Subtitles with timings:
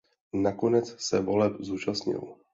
[0.33, 2.35] Nakonec se voleb zúčastnil.